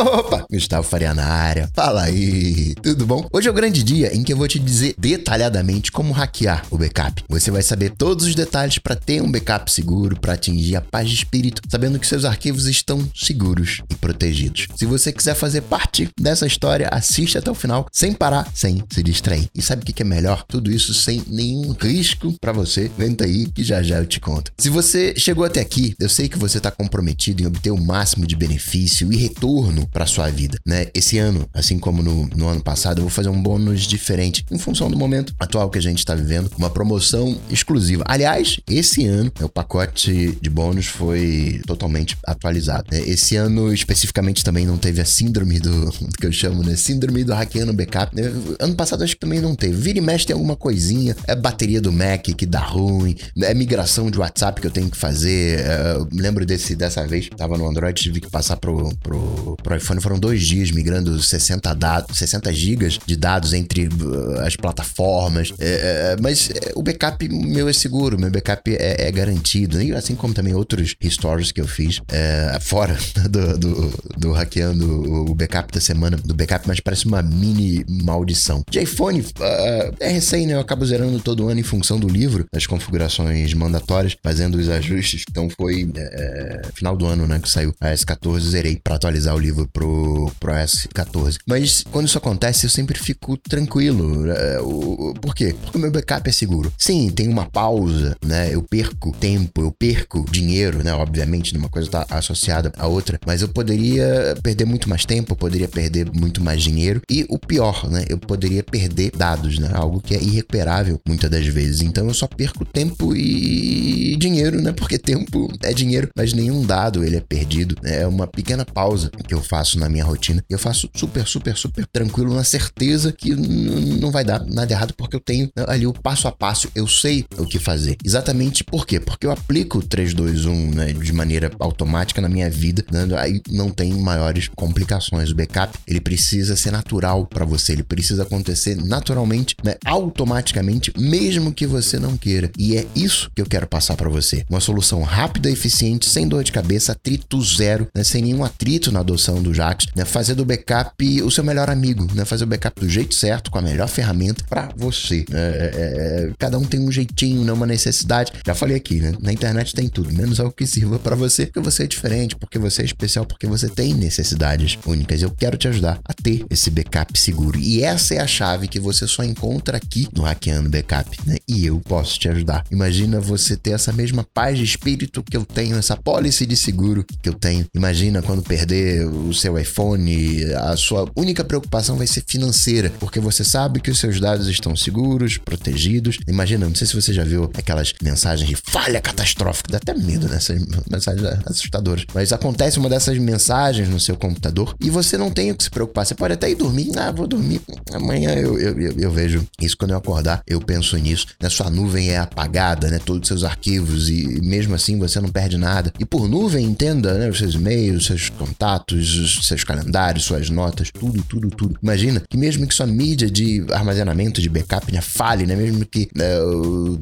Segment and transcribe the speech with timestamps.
[0.00, 1.68] Opa, Gustavo Faria na área.
[1.74, 3.28] Fala aí, tudo bom?
[3.30, 6.78] Hoje é o grande dia em que eu vou te dizer detalhadamente como hackear o
[6.78, 7.22] backup.
[7.28, 11.06] Você vai saber todos os detalhes para ter um backup seguro, para atingir a paz
[11.06, 14.68] de espírito, sabendo que seus arquivos estão seguros e protegidos.
[14.74, 19.02] Se você quiser fazer parte dessa história, assiste até o final, sem parar, sem se
[19.02, 19.50] distrair.
[19.54, 20.44] E sabe o que é melhor?
[20.48, 22.90] Tudo isso sem nenhum risco para você.
[22.96, 24.50] Venta aí que já já eu te conto.
[24.56, 28.26] Se você chegou até aqui, eu sei que você está comprometido em obter o máximo
[28.26, 30.86] de benefício e retorno para sua vida, né?
[30.94, 34.58] Esse ano, assim como no, no ano passado, eu vou fazer um bônus diferente em
[34.58, 38.04] função do momento atual que a gente está vivendo, uma promoção exclusiva.
[38.06, 42.84] Aliás, esse ano o pacote de bônus foi totalmente atualizado.
[42.90, 43.00] Né?
[43.00, 46.76] Esse ano especificamente também não teve a síndrome do, que eu chamo, né?
[46.76, 48.14] Síndrome do hackeando backup.
[48.14, 48.22] Né?
[48.58, 49.74] Ano passado acho que também não teve.
[49.74, 54.10] Vira e mexe tem alguma coisinha, é bateria do Mac que dá ruim, é migração
[54.10, 55.60] de WhatsApp que eu tenho que fazer.
[55.60, 60.00] É, lembro desse dessa vez, tava no Android, tive que passar pro, pro, pro iPhone,
[60.00, 65.52] foram dois dias migrando 60 dados, 60 gigas de dados entre uh, as plataformas.
[65.58, 69.94] É, é, mas é, o backup meu é seguro, meu backup é, é garantido, e
[69.94, 72.96] assim como também outros restores que eu fiz é, fora
[73.28, 78.62] do, do, do, hackeando o backup da semana do backup, mas parece uma mini maldição.
[78.70, 80.54] De iPhone, uh, é recém, né?
[80.54, 85.24] Eu acabo zerando todo ano em função do livro, das configurações mandatórias, fazendo os ajustes.
[85.28, 89.38] Então foi é, final do ano, né, que saiu a S14, zerei para atualizar o
[89.38, 91.38] livro pro, pro S14.
[91.46, 94.30] Mas quando isso acontece, eu sempre fico tranquilo.
[94.30, 95.54] É, o, por quê?
[95.60, 96.72] Porque o meu backup é seguro.
[96.78, 98.54] Sim, tem uma pausa, né?
[98.54, 100.92] Eu perco tempo, eu perco dinheiro, né?
[100.94, 105.36] Obviamente, uma coisa está associada à outra, mas eu poderia perder muito mais tempo, eu
[105.36, 108.04] poderia perder muito mais dinheiro e o pior, né?
[108.08, 109.70] Eu poderia perder dados, né?
[109.72, 111.82] Algo que é irrecuperável muitas das vezes.
[111.82, 114.72] Então eu só perco tempo e dinheiro, né?
[114.72, 117.76] Porque tempo é dinheiro, mas nenhum dado ele é perdido.
[117.84, 120.44] É uma pequena pausa que eu faço na minha rotina.
[120.48, 125.16] Eu faço super, super, super tranquilo, na certeza que não vai dar nada errado, porque
[125.16, 127.96] eu tenho ali o passo a passo, eu sei o que fazer.
[128.04, 129.00] Exatamente por quê?
[129.00, 133.70] Porque eu aplico o 321 né, de maneira automática na minha vida, né, aí não
[133.70, 135.30] tem maiores complicações.
[135.30, 141.52] O backup ele precisa ser natural para você, ele precisa acontecer naturalmente, né, automaticamente, mesmo
[141.52, 142.50] que você não queira.
[142.56, 144.44] E é isso que eu quero passar para você.
[144.48, 149.00] Uma solução rápida, eficiente, sem dor de cabeça, atrito zero, né, sem nenhum atrito na
[149.00, 152.80] adoção do Jax, né, fazer do backup o seu melhor amigo, né, fazer o backup
[152.80, 155.24] do jeito certo, com a melhor ferramenta para você.
[155.32, 158.32] É, é, é, cada um tem um jeitinho, né, uma necessidade.
[158.44, 161.60] Já falei aqui, né, na internet tem tudo, menos algo que sirva para você, porque
[161.60, 165.22] você é diferente, porque você é especial, porque você tem necessidades únicas.
[165.22, 167.58] Eu quero te ajudar a ter esse backup seguro.
[167.58, 171.36] E essa é a chave que você só encontra aqui no Hackeando Backup, né?
[171.48, 172.64] E eu posso te ajudar.
[172.70, 177.04] Imagina você ter essa mesma paz de espírito que eu tenho, essa policy de seguro
[177.04, 177.66] que eu tenho.
[177.74, 183.44] Imagina quando perder o seu iPhone, a sua única preocupação vai ser financeira, porque você
[183.44, 186.18] sabe que os seus dados estão seguros, protegidos.
[186.28, 190.28] Imagina, não sei se você já viu aquelas mensagens de falha catastrófica, dá até medo
[190.28, 190.60] nessas
[190.90, 192.04] mensagens assustadoras.
[192.14, 195.70] Mas acontece uma dessas mensagens no seu computador e você não tem o que se
[195.70, 196.04] preocupar.
[196.04, 197.60] Você pode até ir dormir, ah, vou dormir,
[197.92, 201.26] amanhã eu, eu, eu, eu vejo isso quando eu acordar, eu penso nisso.
[201.40, 201.48] Né?
[201.48, 202.98] Sua nuvem é apagada, né?
[203.04, 205.92] Todos os seus arquivos e mesmo assim você não perde nada.
[205.98, 207.28] E por nuvem, entenda, né?
[207.28, 211.78] Os seus e-mails, seus contatos, os seus calendários, suas notas, tudo, tudo, tudo.
[211.82, 215.00] Imagina que mesmo que sua mídia de armazenamento, de backup, né,
[215.46, 215.56] né?
[215.56, 216.26] Mesmo que né,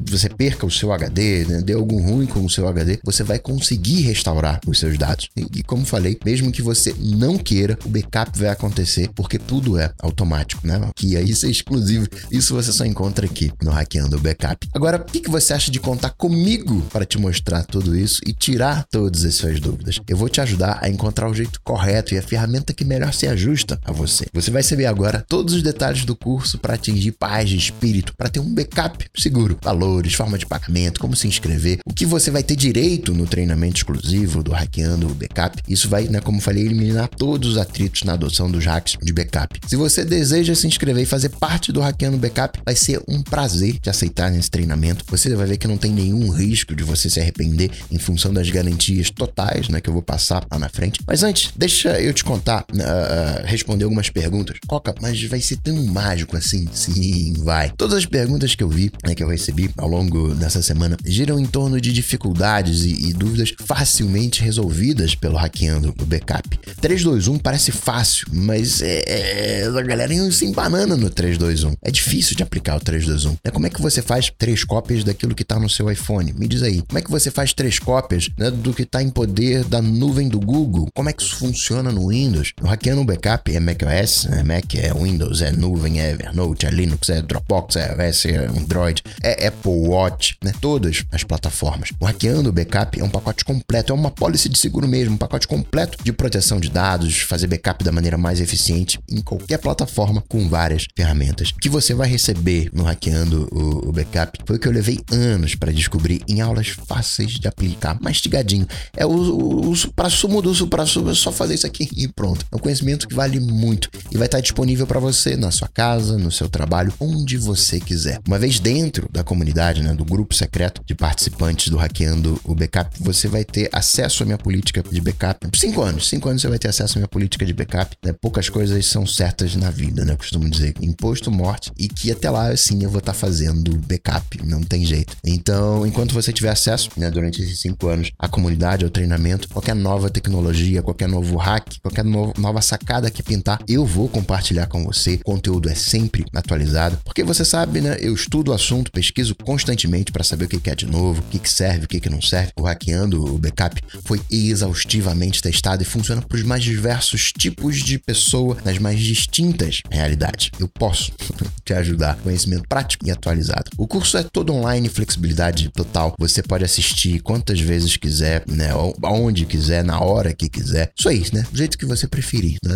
[0.07, 3.39] você perca o seu HD, né, dê algum ruim com o seu HD, você vai
[3.39, 5.29] conseguir restaurar os seus dados.
[5.35, 9.77] E, e como falei, mesmo que você não queira, o backup vai acontecer porque tudo
[9.77, 10.79] é automático, né?
[10.95, 12.07] Que isso é exclusivo.
[12.31, 14.67] Isso você só encontra aqui no Hackeando o Backup.
[14.73, 18.33] Agora, o que, que você acha de contar comigo para te mostrar tudo isso e
[18.33, 19.99] tirar todas as suas dúvidas?
[20.07, 23.27] Eu vou te ajudar a encontrar o jeito correto e a ferramenta que melhor se
[23.27, 24.25] ajusta a você.
[24.33, 28.29] Você vai saber agora todos os detalhes do curso para atingir paz de espírito, para
[28.29, 32.43] ter um backup seguro, valores, forma de pagamento, como se inscrever, o que você vai
[32.43, 35.61] ter direito no treinamento exclusivo do Hackeando o Backup.
[35.67, 39.59] Isso vai, né, como falei, eliminar todos os atritos na adoção dos hacks de backup.
[39.67, 43.79] Se você deseja se inscrever e fazer parte do Hackeando Backup, vai ser um prazer
[43.79, 45.05] te aceitar nesse treinamento.
[45.07, 48.49] Você vai ver que não tem nenhum risco de você se arrepender em função das
[48.49, 50.99] garantias totais, né, que eu vou passar lá na frente.
[51.05, 54.57] Mas antes, deixa eu te contar, uh, responder algumas perguntas.
[54.67, 56.67] Coca, mas vai ser tão mágico assim?
[56.73, 57.71] Sim, vai.
[57.77, 61.39] Todas as perguntas que eu vi, né, que eu recebi ao longo dessa semana, giram
[61.39, 66.59] em torno de dificuldades e, e dúvidas facilmente resolvidas pelo Hackeando o Backup.
[66.81, 71.75] 321 parece fácil, mas é, é, a galera se embanana no 321.
[71.81, 73.37] É difícil de aplicar o 321.
[73.43, 76.33] É como é que você faz três cópias daquilo que está no seu iPhone?
[76.33, 76.81] Me diz aí.
[76.81, 80.27] Como é que você faz três cópias né, do que está em poder da nuvem
[80.27, 80.87] do Google?
[80.93, 82.53] Como é que isso funciona no Windows.
[82.61, 86.69] O hackeando o backup é macOS, é Mac, é Windows, é nuvem, é Evernote, é
[86.69, 90.53] Linux, é Dropbox, é iOS, é Android, é Apple Watch, né?
[90.59, 91.89] Todas as plataformas.
[91.99, 95.17] O hackeando o backup é um pacote completo, é uma policy de seguro mesmo, um
[95.17, 100.23] pacote completo de proteção de dados, fazer backup da maneira mais eficiente em qualquer plataforma
[100.27, 101.51] com várias ferramentas.
[101.51, 105.55] Que você vai receber no hackeando o, o backup foi o que eu levei anos
[105.55, 108.67] para descobrir em aulas fáceis de aplicar, mastigadinho.
[108.95, 112.45] É o, o, o supra-sumo do supra-sumo, é só fazer isso aqui e pronto.
[112.51, 116.17] É um conhecimento que vale muito e vai estar disponível para você na sua casa,
[116.17, 118.19] no seu trabalho, onde você quiser.
[118.27, 122.95] Uma vez dentro da comunidade, né, do grupo secreto de participantes do Hackeando o Backup,
[122.99, 125.47] você vai ter acesso à minha política de backup.
[125.55, 127.95] Cinco anos, cinco anos você vai ter acesso à minha política de backup.
[128.03, 128.13] Né?
[128.13, 130.13] Poucas coisas são certas na vida, né?
[130.13, 134.45] Eu costumo dizer imposto, morte e que até lá, sim, eu vou estar fazendo backup,
[134.45, 135.15] não tem jeito.
[135.25, 139.75] Então, enquanto você tiver acesso, né, durante esses cinco anos, à comunidade, ao treinamento, qualquer
[139.75, 144.83] nova tecnologia, qualquer novo hack, qualquer no nova sacada que pintar, eu vou compartilhar com
[144.83, 145.15] você.
[145.15, 147.97] O conteúdo é sempre atualizado, porque você sabe, né?
[147.99, 151.49] Eu estudo o assunto, pesquiso constantemente para saber o que é de novo, o que
[151.49, 152.51] serve, o que não serve.
[152.57, 157.97] O hackeando o backup foi exaustivamente testado e funciona para os mais diversos tipos de
[157.97, 160.51] pessoa nas mais distintas realidades.
[160.59, 161.11] Eu posso
[161.63, 162.17] te ajudar.
[162.17, 163.71] Conhecimento prático e atualizado.
[163.77, 166.15] O curso é todo online, flexibilidade total.
[166.17, 168.69] Você pode assistir quantas vezes quiser, né?
[169.03, 170.91] Aonde quiser, na hora que quiser.
[170.97, 171.45] Isso aí, né?
[171.51, 172.57] Do jeito que você preferir.
[172.63, 172.73] Né?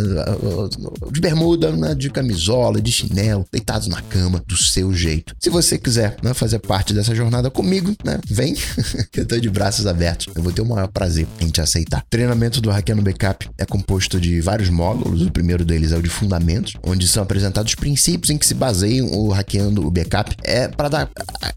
[1.11, 1.95] De bermuda, né?
[1.95, 5.35] de camisola, de chinelo, deitados na cama, do seu jeito.
[5.39, 8.19] Se você quiser né, fazer parte dessa jornada comigo, né?
[8.27, 8.55] Vem,
[9.11, 10.27] que eu tô de braços abertos.
[10.35, 11.99] Eu vou ter o maior prazer em te aceitar.
[11.99, 15.21] O treinamento do Hackeando Backup é composto de vários módulos.
[15.21, 18.53] O primeiro deles é o de fundamentos, onde são apresentados os princípios em que se
[18.53, 20.35] baseiam o Hackeando o Backup.
[20.43, 21.09] É para dar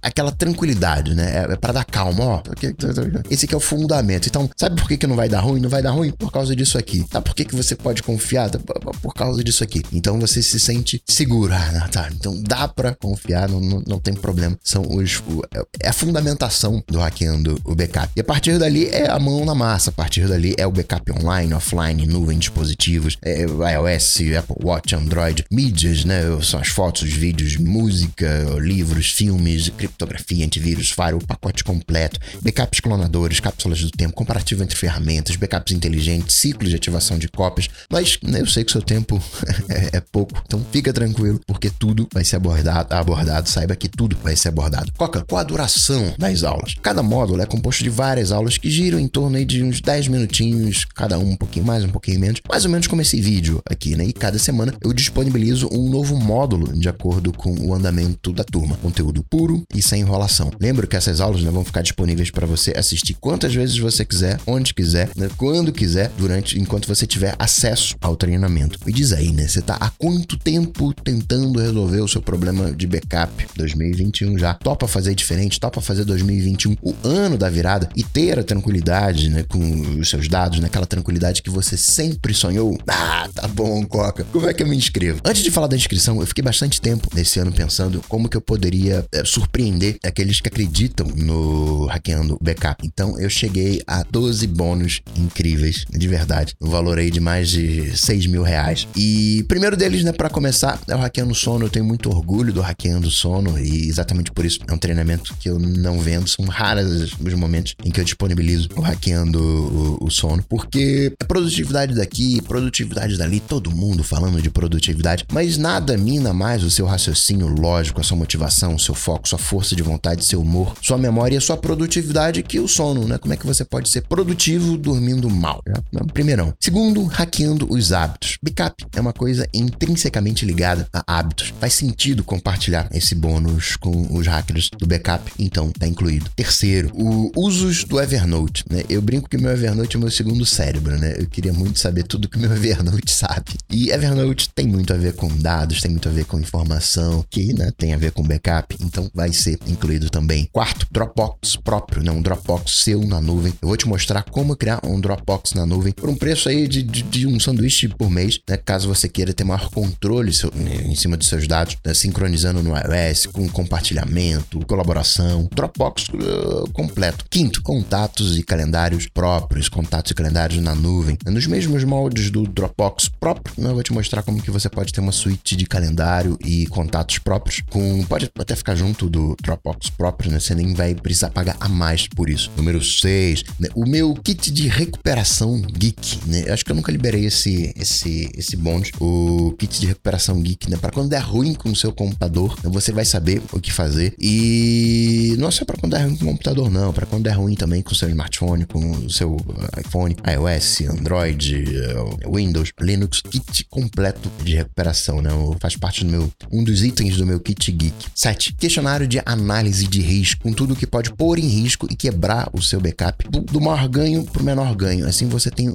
[0.03, 1.47] aquela tranquilidade, né?
[1.51, 2.43] É para dar calma, ó.
[3.31, 4.29] Esse aqui é o fundamento.
[4.29, 5.61] Então, sabe por que, que não vai dar ruim?
[5.61, 7.06] Não vai dar ruim por causa disso aqui.
[7.11, 8.51] Sabe por que, que você pode confiar?
[8.51, 9.83] Por causa disso aqui.
[9.93, 11.53] Então você se sente seguro.
[11.55, 12.09] Ah, tá.
[12.13, 14.59] Então dá para confiar, não, não, não, tem problema.
[14.63, 15.23] São os.
[15.29, 15.43] O,
[15.81, 18.11] é a fundamentação do hackeando o backup.
[18.17, 19.91] E a partir dali é a mão na massa.
[19.91, 25.45] A partir dali é o backup online, offline, nuvem, dispositivos, é iOS, Apple Watch, Android,
[25.51, 26.23] mídias, né?
[26.43, 28.27] São as fotos, os vídeos, música,
[28.59, 35.37] livros, filmes, criptografia, antivírus, firewall, pacote completo, backups clonadores, cápsulas do tempo, comparativo entre ferramentas,
[35.37, 37.69] backups inteligentes, ciclos de ativação de cópias.
[37.91, 39.23] Mas eu sei que o seu tempo
[39.69, 43.49] é, é, pouco, então fica tranquilo, porque tudo vai ser abordado, abordado.
[43.49, 44.93] Saiba que tudo vai ser abordado.
[44.97, 46.75] Coca, qual a duração das aulas?
[46.83, 50.85] Cada módulo é composto de várias aulas que giram em torno de uns 10 minutinhos,
[50.85, 53.97] cada um um pouquinho mais, um pouquinho menos, mais ou menos como esse vídeo aqui,
[53.97, 54.05] né?
[54.05, 58.77] E cada semana eu disponibilizo um novo módulo de acordo com o andamento da turma.
[58.77, 60.51] Conteúdo puro e sem enrolação.
[60.61, 64.39] Lembro que essas aulas né, vão ficar disponíveis para você assistir quantas vezes você quiser,
[64.47, 68.79] onde quiser, né, quando quiser, durante enquanto você tiver acesso ao treinamento.
[68.87, 69.47] Me diz aí, né?
[69.47, 73.47] Você tá há quanto tempo tentando resolver o seu problema de backup?
[73.57, 74.55] 2021 já.
[74.55, 79.45] Topa fazer diferente, topa fazer 2021 o ano da virada e ter a tranquilidade, né,
[79.49, 82.79] com os seus dados, né, tranquilidade que você sempre sonhou.
[82.87, 84.25] Ah, tá bom, Coca.
[84.33, 85.21] Como é que eu me inscrevo?
[85.25, 88.41] Antes de falar da inscrição, eu fiquei bastante tempo nesse ano pensando como que eu
[88.41, 92.87] poderia é, surpreender aqueles que acreditam no hackeando backup.
[92.87, 96.55] Então eu cheguei a 12 bônus incríveis, de verdade.
[96.61, 98.87] No valor aí de mais de 6 mil reais.
[98.95, 101.65] E primeiro deles, né, para começar, é o hackeando sono.
[101.65, 105.49] Eu tenho muito orgulho do hackeando sono e exatamente por isso é um treinamento que
[105.49, 106.29] eu não vendo.
[106.29, 111.25] São raros os momentos em que eu disponibilizo o hackeando o, o sono, porque a
[111.25, 116.85] produtividade daqui, produtividade dali, todo mundo falando de produtividade, mas nada mina mais o seu
[116.85, 120.99] raciocínio lógico, a sua motivação, o seu foco, sua força de vontade, seu humor, sua
[120.99, 123.17] memória e sua produtividade que o sono, né?
[123.19, 125.63] Como é que você pode ser produtivo dormindo mal?
[125.67, 125.75] Né?
[126.13, 126.53] Primeirão.
[126.67, 128.39] Segundo, hackeando os hábitos.
[128.43, 131.55] Backup é uma coisa intrinsecamente ligada a hábitos.
[131.61, 136.29] Faz sentido compartilhar esse bônus com os hackers do backup, então tá incluído.
[136.35, 138.83] Terceiro, o usos do Evernote, né?
[138.89, 141.15] Eu brinco que meu Evernote é meu segundo cérebro, né?
[141.17, 143.53] Eu queria muito saber tudo que meu Evernote sabe.
[143.71, 147.53] E Evernote tem muito a ver com dados, tem muito a ver com informação, que
[147.53, 150.49] né, tem a ver com backup, então vai ser incluído também.
[150.51, 152.11] Quarto, Dropbox próprio, né?
[152.11, 153.55] Um Dropbox seu na nuvem.
[153.63, 156.83] Eu vou te mostrar como criar um Dropbox na nuvem por um preço aí de,
[156.83, 158.57] de, de um sanduíche por mês, né?
[158.57, 161.95] Caso você queira ter maior controle seu, né, em cima dos seus dados, né?
[161.95, 167.25] sincronizando no iOS, com compartilhamento, colaboração, Dropbox uh, completo.
[167.31, 171.17] Quinto, contatos e calendários próprios, contatos e calendários na nuvem.
[171.27, 173.71] Nos mesmos moldes do Dropbox próprio, né?
[173.71, 177.19] eu vou te mostrar como que você pode ter uma suíte de calendário e contatos
[177.19, 180.39] próprios, com pode até ficar junto do Dropbox próprio, né?
[180.39, 182.51] Você nem vai precisar pagar a mais por isso.
[182.57, 183.69] Número 6, né?
[183.75, 186.36] o meu kit de recuperação geek, né?
[186.47, 190.71] Eu acho que eu nunca liberei esse esse esse bônus, o kit de recuperação geek,
[190.71, 190.77] né?
[190.77, 192.71] Para quando der ruim com o seu computador, né?
[192.71, 194.15] você vai saber o que fazer.
[194.19, 197.33] E não é só para quando der ruim com o computador não, para quando der
[197.33, 199.37] ruim também com o seu smartphone, com o seu
[199.79, 205.31] iPhone, iOS, Android, eh, Windows, Linux, kit completo de recuperação, né?
[205.61, 207.95] Faz parte do meu um dos itens do meu kit geek.
[208.15, 208.55] 7.
[208.55, 212.63] Questionário de análise de risco, com tudo que pode pôr em risco e quebrar o
[212.63, 215.07] seu backup do, maior ganho para o menor ganho.
[215.07, 215.73] Assim você tem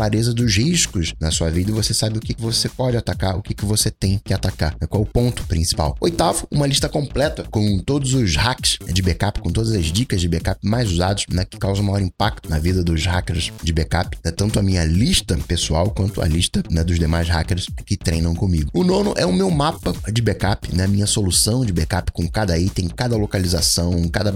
[0.00, 3.42] clareza dos riscos na sua vida e você sabe o que, você pode atacar, o
[3.42, 4.86] que, que você tem que atacar, né?
[4.88, 5.94] qual o ponto principal.
[6.00, 10.26] Oitavo, uma lista completa com todos os hacks de backup, com todas as dicas de
[10.26, 14.30] backup mais usados, né, que causam maior impacto na vida dos hackers de backup, né,
[14.30, 18.70] tanto a minha lista pessoal quanto a lista né, dos demais hackers que treinam comigo.
[18.72, 22.58] O nono é o meu mapa de backup, né, minha solução de backup com cada
[22.58, 24.34] item, cada localização, cada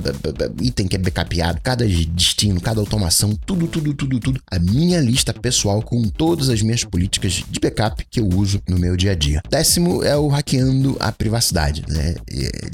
[0.60, 4.42] item que é backupeado, cada destino, cada automação, tudo, tudo, tudo, tudo.
[4.50, 8.78] A minha lista pessoal com todas as minhas políticas de backup que eu uso no
[8.78, 9.40] meu dia a dia.
[9.50, 12.14] Décimo é o hackeando a privacidade, né?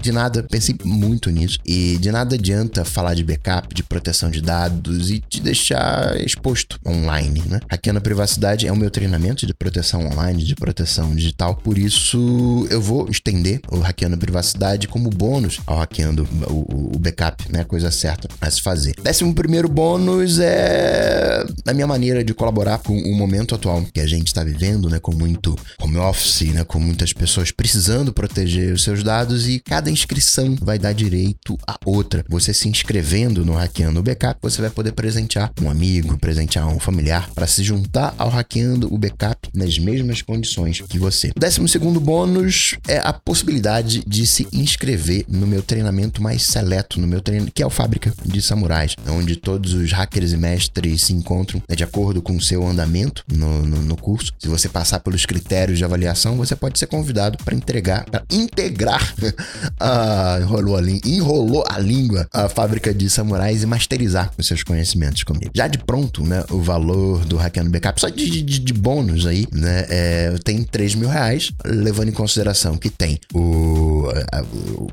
[0.01, 4.41] De nada, pensei muito nisso e de nada adianta falar de backup, de proteção de
[4.41, 7.61] dados e te deixar exposto online, né?
[7.71, 12.67] Hackeando a privacidade é o meu treinamento de proteção online, de proteção digital, por isso
[12.71, 17.65] eu vou estender o hackeando a privacidade como bônus ao hackeando o, o backup, né?
[17.65, 18.95] Coisa certa a se fazer.
[19.03, 24.07] Décimo primeiro bônus é a minha maneira de colaborar com o momento atual que a
[24.07, 24.99] gente está vivendo, né?
[24.99, 26.65] Com muito home office, né?
[26.65, 31.77] Com muitas pessoas precisando proteger os seus dados e cada inscrição vai dar direito a
[31.85, 32.25] outra.
[32.29, 36.79] Você se inscrevendo no Hackeando o Backup, você vai poder presentear um amigo, presentear um
[36.79, 41.29] familiar para se juntar ao Hackeando o Backup nas mesmas condições que você.
[41.37, 47.01] O décimo segundo bônus é a possibilidade de se inscrever no meu treinamento mais seleto,
[47.01, 51.03] no meu treino, que é o Fábrica de Samurais, onde todos os hackers e mestres
[51.03, 54.33] se encontram né, de acordo com o seu andamento no, no, no curso.
[54.39, 59.15] Se você passar pelos critérios de avaliação, você pode ser convidado para entregar, para integrar
[59.79, 65.23] a enrolou a, enrolou a língua a fábrica de samurais e masterizar os seus conhecimentos
[65.23, 65.51] comigo.
[65.55, 69.47] Já de pronto, né, o valor do Hackeando Backup, só de, de, de bônus aí,
[69.53, 74.43] né, é, tem 3 mil reais, levando em consideração que tem o, a,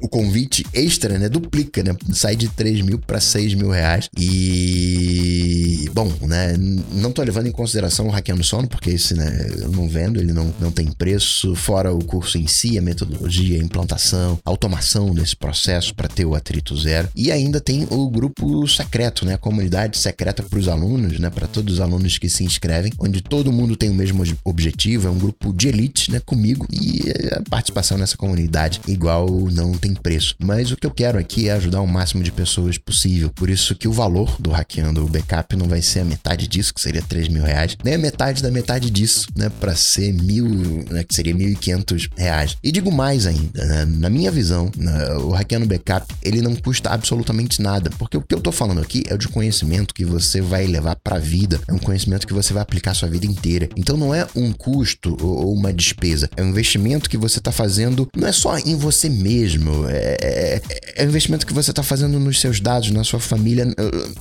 [0.01, 5.89] o convite extra, né, duplica, né, sai de 3 mil para 6 mil reais e,
[5.93, 6.55] bom, né,
[6.91, 10.31] não tô levando em consideração o Hackeando Sono, porque esse, né, eu não vendo, ele
[10.31, 15.13] não, não tem preço, fora o curso em si, a metodologia, a implantação, a automação
[15.13, 17.09] desse processo para ter o atrito zero.
[17.15, 19.33] E ainda tem o grupo secreto, né?
[19.33, 21.29] A comunidade secreta para os alunos, né?
[21.29, 25.11] Para todos os alunos que se inscrevem, onde todo mundo tem o mesmo objetivo, é
[25.11, 26.19] um grupo de elite, né?
[26.19, 30.35] Comigo e a participação nessa comunidade igual não tem preço.
[30.39, 33.31] Mas o que eu quero aqui é ajudar o máximo de pessoas possível.
[33.31, 36.73] Por isso que o valor do hackeando o backup não vai ser a metade disso,
[36.73, 39.49] que seria 3 mil reais, a metade da metade disso, né?
[39.59, 41.03] Para ser mil, né?
[41.03, 42.57] Que seria 1.500 reais.
[42.63, 43.85] E digo mais ainda, né?
[43.85, 45.13] na minha visão, né?
[45.15, 49.03] o hackeando backup, ele não custa absolutamente nada, porque o que eu tô falando aqui
[49.07, 52.53] é de conhecimento que você vai levar para a vida, é um conhecimento que você
[52.53, 53.69] vai aplicar a sua vida inteira.
[53.75, 58.07] Então não é um custo ou uma despesa, é um investimento que você tá fazendo
[58.15, 60.61] não é só em você mesmo, é, é,
[60.95, 63.65] é um investimento que você tá fazendo nos seus dados, na sua família,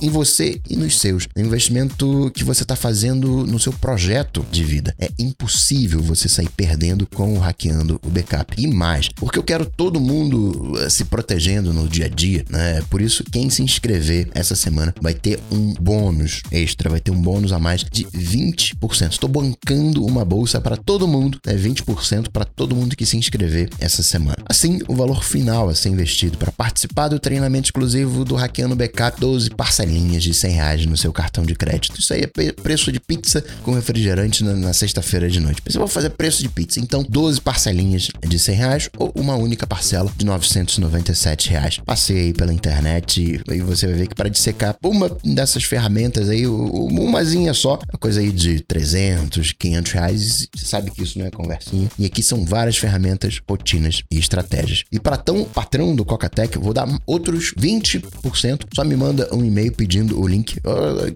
[0.01, 1.27] em você e nos seus.
[1.35, 4.93] É um investimento que você tá fazendo no seu projeto de vida.
[4.99, 8.53] É impossível você sair perdendo com o hackeando o backup.
[8.57, 12.81] E mais, porque eu quero todo mundo eh, se protegendo no dia a dia, né?
[12.89, 17.21] Por isso, quem se inscrever essa semana vai ter um bônus extra, vai ter um
[17.21, 19.11] bônus a mais de 20%.
[19.11, 21.55] Estou bancando uma bolsa para todo mundo, né?
[21.55, 24.37] 20% para todo mundo que se inscrever essa semana.
[24.45, 29.19] Assim, o valor final a ser investido para participar do treinamento exclusivo do Hackeando Backup,
[29.19, 31.99] 12 parcelinhas de 100 reais no seu cartão de crédito.
[31.99, 35.61] Isso aí é preço de pizza com refrigerante na, na sexta-feira de noite.
[35.65, 39.65] Eu vou fazer preço de pizza, então 12 parcelinhas de 100 reais ou uma única
[39.67, 41.79] parcela de 997 reais.
[41.85, 46.47] Passei aí pela internet e você vai ver que para dissecar uma dessas ferramentas aí,
[46.47, 50.47] umazinha só, é coisa aí de 300, 500 reais.
[50.55, 51.89] Você sabe que isso não é conversinha.
[51.97, 54.83] E aqui são várias ferramentas, rotinas e estratégias.
[54.91, 58.65] E para tão patrão do Cocatec, vou dar outros 20%.
[58.73, 60.59] Só me manda um e-mail pedindo o link,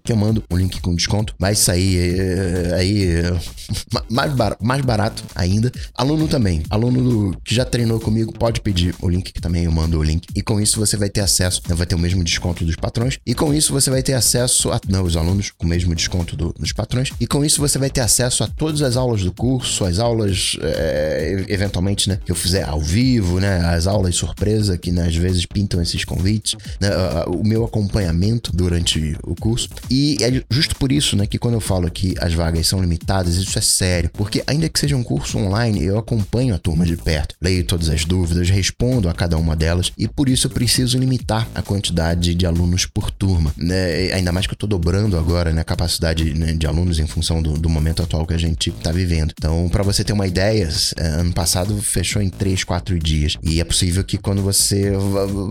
[0.03, 1.33] que eu mando um link com desconto.
[1.39, 3.23] Vai sair é, aí
[4.09, 5.71] mais, bar mais barato ainda.
[5.95, 6.63] Aluno também.
[6.69, 10.27] Aluno que já treinou comigo pode pedir o link, que também eu mando o link.
[10.35, 13.17] E com isso você vai ter acesso, né, vai ter o mesmo desconto dos patrões.
[13.25, 14.79] E com isso você vai ter acesso a.
[14.87, 17.11] Não, os alunos com o mesmo desconto do, dos patrões.
[17.19, 20.57] E com isso você vai ter acesso a todas as aulas do curso, as aulas,
[20.61, 25.15] é, eventualmente, né, que eu fizer ao vivo, né, as aulas surpresa, que né, às
[25.15, 26.89] vezes pintam esses convites, né,
[27.27, 29.69] o meu acompanhamento durante o curso.
[29.89, 33.35] E é justo por isso, né, que quando eu falo que as vagas são limitadas,
[33.35, 36.97] isso é sério, porque ainda que seja um curso online, eu acompanho a turma de
[36.97, 40.97] perto, leio todas as dúvidas, respondo a cada uma delas e por isso eu preciso
[40.97, 44.11] limitar a quantidade de alunos por turma, né?
[44.13, 47.41] Ainda mais que eu estou dobrando agora né, a capacidade né, de alunos em função
[47.41, 49.33] do, do, momento atual que a gente está vivendo.
[49.37, 53.59] Então, para você ter uma ideia, é, ano passado fechou em 3, 4 dias e
[53.59, 54.91] é possível que quando você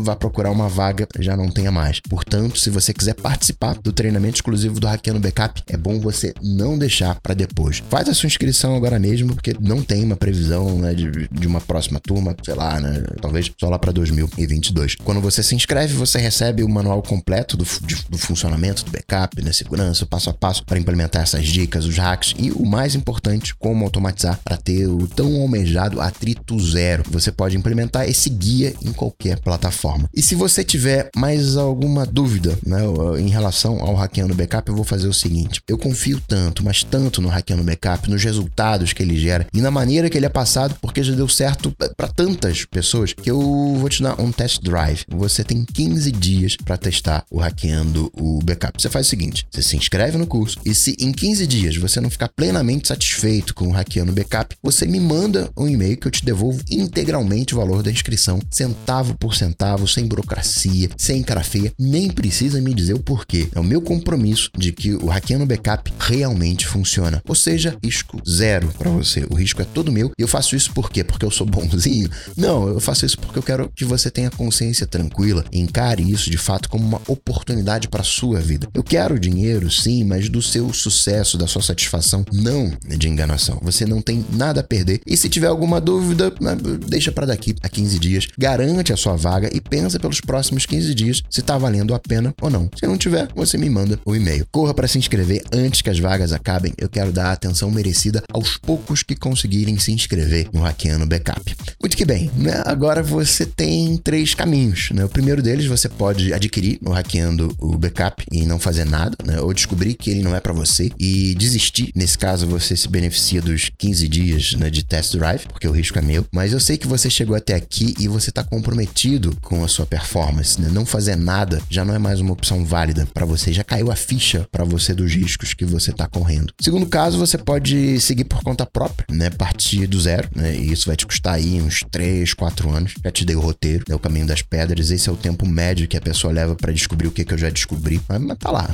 [0.03, 2.01] vá procurar uma vaga já não tenha mais.
[2.01, 6.79] Portanto, se você quiser participar do treinamento exclusivo do Hackeando Backup, é bom você não
[6.79, 7.83] deixar para depois.
[7.89, 11.61] Faz a sua inscrição agora mesmo, porque não tem uma previsão né, de, de uma
[11.61, 14.97] próxima turma, sei lá, né, talvez só lá para 2022.
[14.97, 19.43] Quando você se inscreve, você recebe o manual completo do, de, do funcionamento do backup,
[19.43, 23.55] né, segurança, passo a passo para implementar essas dicas, os hacks e o mais importante,
[23.55, 27.05] como automatizar para ter o tão almejado atrito zero.
[27.11, 30.09] Você pode implementar esse guia em qualquer plataforma.
[30.15, 32.81] E se você tiver mais alguma dúvida né,
[33.19, 37.21] em relação ao hackeando backup, eu vou fazer o seguinte: eu confio tanto, mas tanto
[37.21, 40.77] no hackeando backup, nos resultados que ele gera e na maneira que ele é passado,
[40.81, 45.05] porque já deu certo para tantas pessoas que eu vou te dar um test drive.
[45.09, 48.81] Você tem 15 dias para testar o hackeando o backup.
[48.81, 52.01] Você faz o seguinte: você se inscreve no curso e se em 15 dias você
[52.01, 56.13] não ficar plenamente satisfeito com o hackeando backup, você me manda um e-mail que eu
[56.13, 61.73] te devolvo integralmente o valor da inscrição, centavo por centavo, sem burocracia, sem cara feia,
[61.77, 63.49] nem precisa me dizer o porquê.
[63.53, 67.23] É o meu compromisso de que o hackeando backup realmente funciona.
[67.27, 69.27] Ou seja, risco zero para você.
[69.31, 71.05] O risco é todo meu e eu faço isso por quê?
[71.05, 72.09] Porque eu sou bonzinho?
[72.37, 76.39] Não, eu faço isso porque eu quero que você tenha consciência tranquila, encare isso de
[76.39, 78.69] fato como uma oportunidade para sua vida.
[78.75, 83.59] Eu quero dinheiro, sim, mas do seu sucesso, da sua satisfação, não de enganação.
[83.63, 85.01] Você não tem nada a perder.
[85.07, 86.57] E se tiver alguma dúvida, né,
[86.87, 90.95] deixa para daqui a 15 dias, garante a sua vaga e pensa pelos próximos 15
[90.95, 92.69] dias se tá valendo a pena ou não.
[92.79, 94.47] Se não tiver, você me manda o um e-mail.
[94.51, 96.73] Corra para se inscrever antes que as vagas acabem.
[96.79, 101.57] Eu quero dar a atenção merecida aos poucos que conseguirem se inscrever no Hackeando Backup.
[101.81, 102.63] Muito que bem, né?
[102.65, 105.05] Agora você tem três caminhos, né?
[105.05, 109.41] O primeiro deles você pode adquirir no Hackeando o Backup e não fazer nada, né?
[109.41, 111.93] Ou descobrir que ele não é para você e desistir.
[111.95, 115.99] Nesse caso, você se beneficia dos 15 dias né, de test drive, porque o risco
[115.99, 116.27] é meu.
[116.33, 119.87] Mas eu sei que você chegou até aqui e você está comprometido com a sua
[119.87, 120.61] performance.
[120.61, 120.69] Né?
[120.71, 123.53] Não fazer nada já não é mais uma opção válida para você.
[123.53, 126.55] Já caiu a ficha para você dos riscos que você está correndo.
[126.59, 129.29] Segundo caso, você pode seguir por conta própria, né?
[129.29, 130.57] Partir do zero, né?
[130.57, 132.95] E isso vai te custar aí uns 3, 4 anos.
[133.05, 133.95] Já te dei o roteiro, né?
[133.95, 134.91] o caminho das pedras.
[134.91, 137.39] Esse é o tempo médio que a pessoa leva para descobrir o que, que eu
[137.39, 138.01] já descobri.
[138.09, 138.71] Mas, tá lá.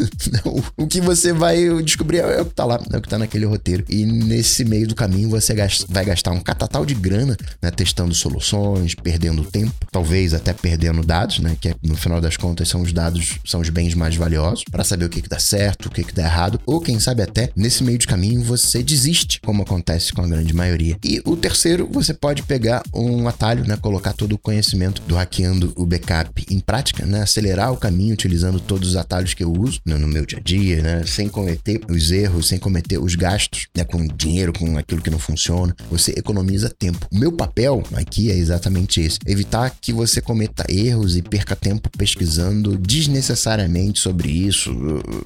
[0.46, 3.18] o, o que você vai descobrir é o que tá lá, é o que tá
[3.18, 3.84] naquele roteiro.
[3.86, 5.54] E nesse meio do caminho você
[5.90, 7.70] vai gastar um catatal de grana, né?
[7.70, 11.54] Testando soluções, perdendo tempo, talvez até perdendo dados, né?
[11.60, 14.84] Que é, no final das contas são os dados, são os bens mais valiosos, para
[14.84, 16.60] saber o que, que dá certo, o que, que dá errado.
[16.66, 20.54] Ou quem sabe até nesse meio de caminho você desiste, como acontece com a grande
[20.54, 20.96] maioria.
[21.04, 23.76] E o terceiro, você pode pegar um atalho, né?
[23.76, 27.22] Colocar todo o conhecimento do hackeando o backup em prática, né?
[27.22, 30.42] Acelerar o caminho utilizando todos os atalhos que eu uso no, no meu dia a
[30.42, 31.04] dia, né?
[31.06, 33.84] Sem cometer os erros, sem cometer os gastos, né?
[33.84, 35.74] Com dinheiro, com aquilo que não funciona.
[35.90, 37.06] Você economiza tempo.
[37.12, 41.90] O meu papel aqui é exatamente esse: evitar que você cometa erros e perca tempo
[41.96, 44.74] pesquisando desnecessariamente sobre isso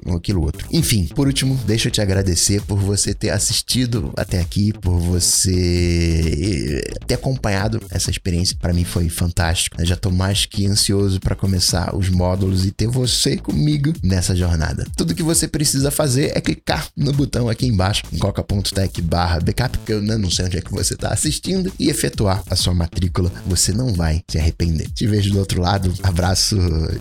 [0.04, 0.66] ou aquilo outro.
[0.72, 0.84] Enfim,
[1.14, 7.14] por último, deixa eu te agradecer por você ter assistido até aqui, por você ter
[7.14, 8.57] acompanhado essa experiência.
[8.61, 9.77] Para mim foi fantástico.
[9.81, 14.35] Eu já tô mais que ansioso para começar os módulos e ter você comigo nessa
[14.35, 14.87] jornada.
[14.97, 19.79] Tudo que você precisa fazer é clicar no botão aqui embaixo, em coca.tech barra backup,
[19.79, 23.33] porque eu não sei onde é que você está assistindo, e efetuar a sua matrícula.
[23.47, 24.88] Você não vai se arrepender.
[24.90, 25.92] Te vejo do outro lado.
[26.03, 26.57] Abraço.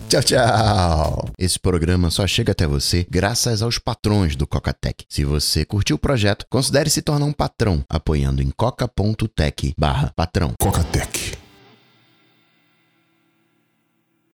[0.08, 1.30] Tchau, tchau.
[1.38, 5.04] Esse programa só chega até você graças aos patrões do Cocatec.
[5.08, 10.52] Se você curtiu o projeto, considere se tornar um patrão apoiando em coca.tech barra patrão.
[10.58, 11.43] Cocatec